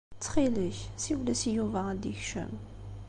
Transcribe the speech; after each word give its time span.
Ttxil-k, 0.15 0.77
siwel-as 1.03 1.41
i 1.49 1.51
Yuba 1.55 1.81
ad 1.91 1.99
d-ikcem. 2.01 2.53